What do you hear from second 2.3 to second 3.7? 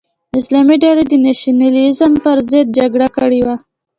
ضد جګړه کړې وه.